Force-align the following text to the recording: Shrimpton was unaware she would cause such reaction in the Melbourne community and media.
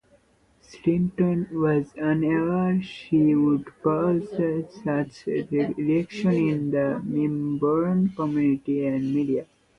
Shrimpton 0.63 1.47
was 1.51 1.95
unaware 1.95 2.81
she 2.81 3.35
would 3.35 3.67
cause 3.83 4.27
such 4.83 5.27
reaction 5.27 6.31
in 6.49 6.71
the 6.71 6.99
Melbourne 7.05 8.09
community 8.09 8.87
and 8.87 9.13
media. 9.13 9.45